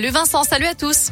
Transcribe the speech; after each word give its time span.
Le 0.00 0.12
Vincent, 0.12 0.44
salut 0.44 0.66
à 0.66 0.76
tous. 0.76 1.10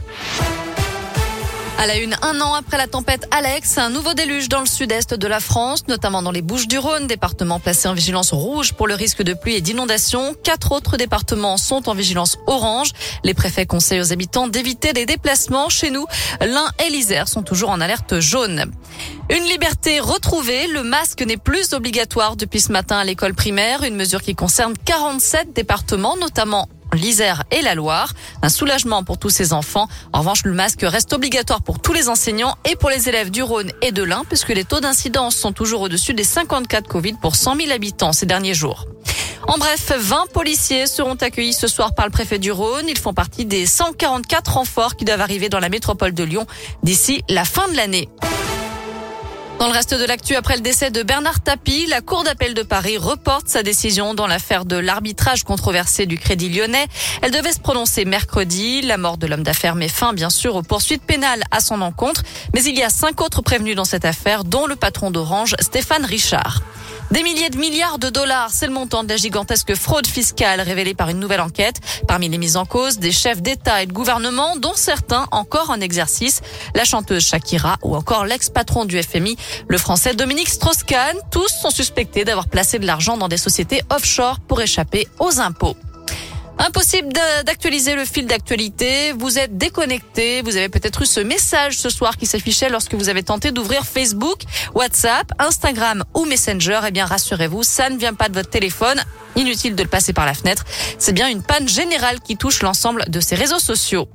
À 1.76 1.88
la 1.88 1.96
une, 1.96 2.14
un 2.22 2.40
an 2.40 2.54
après 2.54 2.78
la 2.78 2.86
tempête 2.86 3.26
Alex, 3.32 3.78
un 3.78 3.90
nouveau 3.90 4.14
déluge 4.14 4.48
dans 4.48 4.60
le 4.60 4.66
sud-est 4.66 5.12
de 5.12 5.26
la 5.26 5.40
France, 5.40 5.88
notamment 5.88 6.22
dans 6.22 6.30
les 6.30 6.40
Bouches-du-Rhône, 6.40 7.08
département 7.08 7.58
placé 7.58 7.88
en 7.88 7.94
vigilance 7.94 8.32
rouge 8.32 8.74
pour 8.74 8.86
le 8.86 8.94
risque 8.94 9.24
de 9.24 9.34
pluie 9.34 9.56
et 9.56 9.60
d'inondation. 9.60 10.36
Quatre 10.40 10.70
autres 10.70 10.96
départements 10.96 11.56
sont 11.56 11.88
en 11.88 11.94
vigilance 11.94 12.38
orange. 12.46 12.92
Les 13.24 13.34
préfets 13.34 13.66
conseillent 13.66 14.02
aux 14.02 14.12
habitants 14.12 14.46
d'éviter 14.46 14.92
les 14.92 15.04
déplacements. 15.04 15.68
Chez 15.68 15.90
nous, 15.90 16.06
l'Ain 16.40 16.70
et 16.86 16.88
l'Isère 16.88 17.26
sont 17.26 17.42
toujours 17.42 17.70
en 17.70 17.80
alerte 17.80 18.20
jaune. 18.20 18.70
Une 19.30 19.42
liberté 19.48 19.98
retrouvée. 19.98 20.68
Le 20.68 20.84
masque 20.84 21.22
n'est 21.22 21.36
plus 21.36 21.72
obligatoire 21.72 22.36
depuis 22.36 22.60
ce 22.60 22.70
matin 22.70 22.98
à 22.98 23.04
l'école 23.04 23.34
primaire. 23.34 23.82
Une 23.82 23.96
mesure 23.96 24.22
qui 24.22 24.36
concerne 24.36 24.74
47 24.84 25.52
départements, 25.54 26.16
notamment 26.16 26.68
l'Isère 26.96 27.44
et 27.50 27.62
la 27.62 27.74
Loire. 27.74 28.12
Un 28.42 28.48
soulagement 28.48 29.04
pour 29.04 29.18
tous 29.18 29.30
ces 29.30 29.52
enfants. 29.52 29.88
En 30.12 30.20
revanche, 30.20 30.44
le 30.44 30.52
masque 30.52 30.82
reste 30.82 31.12
obligatoire 31.12 31.62
pour 31.62 31.80
tous 31.80 31.92
les 31.92 32.08
enseignants 32.08 32.56
et 32.68 32.76
pour 32.76 32.90
les 32.90 33.08
élèves 33.08 33.30
du 33.30 33.42
Rhône 33.42 33.70
et 33.82 33.92
de 33.92 34.02
l'Ain, 34.02 34.24
puisque 34.28 34.48
les 34.48 34.64
taux 34.64 34.80
d'incidence 34.80 35.36
sont 35.36 35.52
toujours 35.52 35.82
au-dessus 35.82 36.14
des 36.14 36.24
54 36.24 36.88
Covid 36.88 37.14
pour 37.14 37.36
100 37.36 37.56
000 37.56 37.70
habitants 37.70 38.12
ces 38.12 38.26
derniers 38.26 38.54
jours. 38.54 38.86
En 39.48 39.58
bref, 39.58 39.92
20 39.96 40.32
policiers 40.32 40.86
seront 40.86 41.14
accueillis 41.14 41.52
ce 41.52 41.68
soir 41.68 41.94
par 41.94 42.06
le 42.06 42.10
préfet 42.10 42.38
du 42.38 42.50
Rhône. 42.50 42.86
Ils 42.88 42.98
font 42.98 43.14
partie 43.14 43.44
des 43.44 43.66
144 43.66 44.54
renforts 44.54 44.96
qui 44.96 45.04
doivent 45.04 45.20
arriver 45.20 45.48
dans 45.48 45.60
la 45.60 45.68
métropole 45.68 46.14
de 46.14 46.24
Lyon 46.24 46.46
d'ici 46.82 47.22
la 47.28 47.44
fin 47.44 47.68
de 47.68 47.76
l'année. 47.76 48.08
Dans 49.66 49.72
le 49.72 49.78
reste 49.78 49.94
de 49.94 50.04
l'actu, 50.04 50.36
après 50.36 50.54
le 50.54 50.60
décès 50.60 50.92
de 50.92 51.02
Bernard 51.02 51.40
Tapie, 51.40 51.86
la 51.86 52.00
Cour 52.00 52.22
d'appel 52.22 52.54
de 52.54 52.62
Paris 52.62 52.98
reporte 52.98 53.48
sa 53.48 53.64
décision 53.64 54.14
dans 54.14 54.28
l'affaire 54.28 54.64
de 54.64 54.76
l'arbitrage 54.76 55.42
controversé 55.42 56.06
du 56.06 56.18
Crédit 56.18 56.50
Lyonnais. 56.50 56.86
Elle 57.20 57.32
devait 57.32 57.50
se 57.50 57.58
prononcer 57.58 58.04
mercredi. 58.04 58.80
La 58.82 58.96
mort 58.96 59.18
de 59.18 59.26
l'homme 59.26 59.42
d'affaires 59.42 59.74
met 59.74 59.88
fin, 59.88 60.12
bien 60.12 60.30
sûr, 60.30 60.54
aux 60.54 60.62
poursuites 60.62 61.02
pénales 61.02 61.42
à 61.50 61.58
son 61.58 61.80
encontre. 61.80 62.22
Mais 62.54 62.62
il 62.62 62.78
y 62.78 62.84
a 62.84 62.90
cinq 62.90 63.20
autres 63.20 63.42
prévenus 63.42 63.74
dans 63.74 63.84
cette 63.84 64.04
affaire, 64.04 64.44
dont 64.44 64.68
le 64.68 64.76
patron 64.76 65.10
d'Orange, 65.10 65.56
Stéphane 65.58 66.04
Richard. 66.04 66.62
Des 67.12 67.22
milliers 67.22 67.50
de 67.50 67.56
milliards 67.56 68.00
de 68.00 68.10
dollars, 68.10 68.50
c'est 68.50 68.66
le 68.66 68.72
montant 68.72 69.04
de 69.04 69.08
la 69.08 69.16
gigantesque 69.16 69.76
fraude 69.76 70.08
fiscale 70.08 70.60
révélée 70.60 70.94
par 70.94 71.08
une 71.08 71.20
nouvelle 71.20 71.40
enquête. 71.40 71.76
Parmi 72.08 72.28
les 72.28 72.36
mises 72.36 72.56
en 72.56 72.66
cause, 72.66 72.98
des 72.98 73.12
chefs 73.12 73.40
d'État 73.40 73.80
et 73.80 73.86
de 73.86 73.92
gouvernement, 73.92 74.56
dont 74.56 74.74
certains 74.74 75.28
encore 75.30 75.70
en 75.70 75.80
exercice, 75.80 76.40
la 76.74 76.84
chanteuse 76.84 77.24
Shakira 77.24 77.76
ou 77.82 77.94
encore 77.94 78.24
l'ex-patron 78.24 78.86
du 78.86 79.00
FMI, 79.00 79.36
le 79.68 79.78
français 79.78 80.14
Dominique 80.14 80.48
Strauss-Kahn. 80.48 81.16
Tous 81.30 81.48
sont 81.48 81.70
suspectés 81.70 82.24
d'avoir 82.24 82.48
placé 82.48 82.78
de 82.78 82.86
l'argent 82.86 83.16
dans 83.16 83.28
des 83.28 83.36
sociétés 83.36 83.82
offshore 83.90 84.40
pour 84.40 84.60
échapper 84.60 85.08
aux 85.18 85.40
impôts. 85.40 85.76
Impossible 86.58 87.12
d'actualiser 87.44 87.94
le 87.94 88.04
fil 88.06 88.26
d'actualité. 88.26 89.12
Vous 89.12 89.38
êtes 89.38 89.58
déconnecté. 89.58 90.40
Vous 90.40 90.56
avez 90.56 90.70
peut-être 90.70 91.02
eu 91.02 91.06
ce 91.06 91.20
message 91.20 91.78
ce 91.78 91.90
soir 91.90 92.16
qui 92.16 92.24
s'affichait 92.24 92.70
lorsque 92.70 92.94
vous 92.94 93.10
avez 93.10 93.22
tenté 93.22 93.52
d'ouvrir 93.52 93.84
Facebook, 93.84 94.40
WhatsApp, 94.74 95.30
Instagram 95.38 96.04
ou 96.14 96.24
Messenger. 96.24 96.80
Eh 96.88 96.90
bien, 96.92 97.04
rassurez-vous, 97.04 97.62
ça 97.62 97.90
ne 97.90 97.98
vient 97.98 98.14
pas 98.14 98.30
de 98.30 98.34
votre 98.34 98.48
téléphone. 98.48 99.02
Inutile 99.36 99.74
de 99.76 99.82
le 99.82 99.88
passer 99.88 100.14
par 100.14 100.24
la 100.24 100.32
fenêtre. 100.32 100.64
C'est 100.98 101.12
bien 101.12 101.28
une 101.28 101.42
panne 101.42 101.68
générale 101.68 102.20
qui 102.20 102.38
touche 102.38 102.62
l'ensemble 102.62 103.04
de 103.08 103.20
ces 103.20 103.34
réseaux 103.34 103.58
sociaux. 103.58 104.08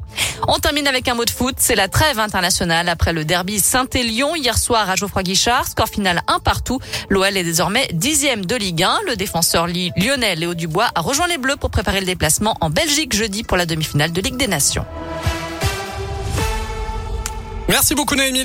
On 0.48 0.58
termine 0.58 0.88
avec 0.88 1.08
un 1.08 1.14
mot 1.14 1.26
de 1.26 1.30
foot. 1.30 1.53
C'est 1.59 1.76
la 1.76 1.88
trêve 1.88 2.17
internationale 2.17 2.89
après 2.89 3.14
le 3.14 3.23
derby 3.23 3.59
Saint-Élion 3.59 4.36
hier 4.36 4.58
soir 4.58 4.89
à 4.89 4.95
Geoffroy 4.95 5.22
Guichard. 5.22 5.67
Score 5.67 5.88
final 5.88 6.23
un 6.28 6.39
partout. 6.39 6.80
L'OL 7.09 7.38
est 7.38 7.44
désormais 7.44 7.88
dixième 7.94 8.45
de 8.45 8.55
Ligue 8.55 8.81
1. 8.81 9.02
Le 9.05 9.16
défenseur 9.16 9.67
lyonnais 9.67 10.36
Léo 10.36 10.55
Dubois 10.55 10.89
a 10.95 11.02
rejoint 11.02 11.28
les 11.28 11.38
Bleus 11.38 11.55
pour 11.55 11.70
préparer 11.70 12.00
le 12.00 12.08
déplacement 12.08 12.30
en 12.59 12.69
Belgique 12.69 13.13
jeudi 13.15 13.43
pour 13.43 13.57
la 13.57 13.65
demi-finale 13.65 14.11
de 14.11 14.21
Ligue 14.21 14.37
des 14.37 14.47
Nations. 14.47 14.85
Merci 17.67 17.95
beaucoup 17.95 18.15
Noémie. 18.15 18.43